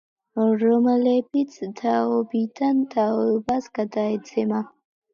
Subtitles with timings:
[0.63, 4.69] რომლებიც თაობიდან თაობას გადაეცემა.